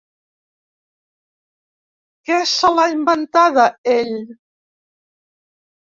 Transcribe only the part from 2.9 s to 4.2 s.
inventada ell?